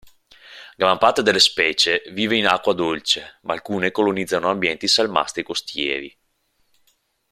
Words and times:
Gran 0.77 0.97
parte 0.97 1.21
delle 1.21 1.37
specie 1.37 2.01
vive 2.11 2.35
in 2.35 2.47
acqua 2.47 2.73
dolce 2.73 3.37
ma 3.43 3.53
alcune 3.53 3.91
colonizzano 3.91 4.49
ambienti 4.49 4.87
salmastri 4.87 5.43
costieri. 5.43 6.17